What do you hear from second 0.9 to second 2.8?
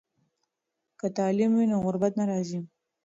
که تعلیم وي نو غربت نه راځي.